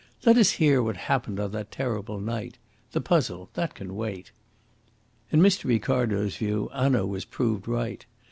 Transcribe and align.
Let 0.25 0.35
us 0.35 0.53
hear 0.57 0.81
what 0.81 0.97
happened 0.97 1.39
on 1.39 1.51
that 1.51 1.69
terrible 1.71 2.19
night. 2.19 2.57
The 2.91 3.01
puzzle 3.01 3.51
that 3.53 3.75
can 3.75 3.93
wait." 3.95 4.31
In 5.31 5.41
Mr. 5.41 5.65
Ricardo's 5.65 6.37
view 6.37 6.71
Hanaud 6.73 7.05
was 7.05 7.23
proved 7.23 7.67
right. 7.67 8.03